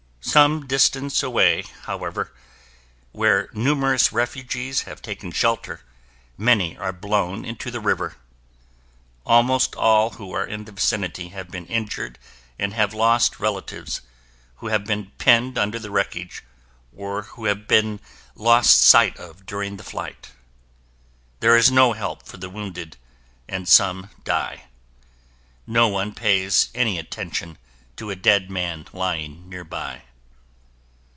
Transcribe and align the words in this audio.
Some 0.23 0.67
distance 0.67 1.23
away, 1.23 1.63
however, 1.81 2.31
where 3.11 3.49
numerous 3.53 4.13
refugees 4.13 4.83
have 4.83 5.01
taken 5.01 5.31
shelter, 5.31 5.81
many 6.37 6.77
are 6.77 6.93
blown 6.93 7.43
into 7.43 7.69
the 7.71 7.81
river. 7.81 8.15
Almost 9.25 9.75
all 9.75 10.11
who 10.11 10.31
are 10.31 10.45
in 10.45 10.63
the 10.65 10.71
vicinity 10.71 11.29
have 11.29 11.49
been 11.51 11.65
injured 11.65 12.17
and 12.59 12.73
have 12.73 12.93
lost 12.93 13.39
relatives 13.41 14.01
who 14.57 14.67
have 14.67 14.85
been 14.85 15.11
pinned 15.17 15.57
under 15.57 15.79
the 15.79 15.91
wreckage 15.91 16.43
or 16.95 17.23
who 17.23 17.45
have 17.45 17.67
been 17.67 17.99
lost 18.35 18.79
sight 18.79 19.17
of 19.17 19.45
during 19.45 19.75
the 19.75 19.83
flight. 19.83 20.31
There 21.41 21.57
is 21.57 21.71
no 21.71 21.91
help 21.93 22.25
for 22.25 22.37
the 22.37 22.49
wounded 22.49 22.95
and 23.49 23.67
some 23.67 24.11
die. 24.23 24.65
No 25.67 25.89
one 25.89 26.13
pays 26.13 26.69
any 26.75 26.99
attention 26.99 27.57
to 27.97 28.11
a 28.11 28.15
dead 28.15 28.49
man 28.51 28.87
lying 28.93 29.49
nearby. 29.49 30.03